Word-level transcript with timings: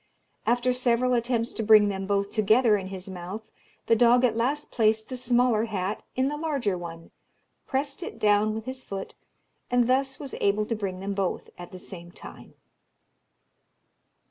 After 0.47 0.73
several 0.73 1.13
attempts 1.13 1.53
to 1.53 1.61
bring 1.63 1.89
them 1.89 2.07
both 2.07 2.31
together 2.31 2.75
in 2.75 2.87
his 2.87 3.07
mouth, 3.07 3.51
the 3.85 3.95
dog 3.95 4.25
at 4.25 4.35
last 4.35 4.71
placed 4.71 5.09
the 5.09 5.15
smaller 5.15 5.65
hat 5.65 6.01
in 6.15 6.27
the 6.27 6.37
larger 6.37 6.75
one, 6.75 7.11
pressed 7.67 8.01
it 8.01 8.17
down 8.17 8.55
with 8.55 8.65
his 8.65 8.83
foot, 8.83 9.13
and 9.69 9.85
thus 9.87 10.19
was 10.19 10.33
able 10.41 10.65
to 10.65 10.75
bring 10.75 11.01
them 11.01 11.13
both 11.13 11.51
at 11.55 11.71
the 11.71 11.77
same 11.77 12.11
time. 12.11 12.55